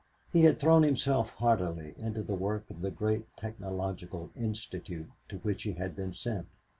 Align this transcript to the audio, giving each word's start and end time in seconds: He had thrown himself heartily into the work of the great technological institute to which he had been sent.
He 0.33 0.41
had 0.41 0.57
thrown 0.57 0.81
himself 0.81 1.29
heartily 1.35 1.93
into 1.95 2.23
the 2.23 2.33
work 2.33 2.67
of 2.71 2.81
the 2.81 2.89
great 2.89 3.27
technological 3.37 4.31
institute 4.35 5.11
to 5.29 5.37
which 5.37 5.61
he 5.61 5.73
had 5.73 5.95
been 5.95 6.11
sent. 6.11 6.47